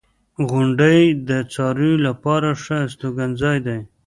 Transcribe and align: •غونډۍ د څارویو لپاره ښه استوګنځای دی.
•غونډۍ 0.49 1.01
د 1.29 1.31
څارویو 1.53 2.03
لپاره 2.07 2.49
ښه 2.63 2.75
استوګنځای 2.87 3.57
دی. 3.67 3.79